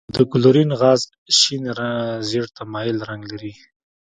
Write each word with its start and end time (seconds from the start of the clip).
د 0.15 0.17
کلورین 0.31 0.69
غاز 0.79 1.01
شین 1.39 1.63
زیړ 2.29 2.45
ته 2.55 2.63
مایل 2.73 2.97
رنګ 3.09 3.21
لري. 3.31 3.53